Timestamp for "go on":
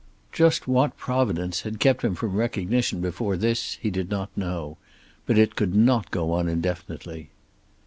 6.09-6.49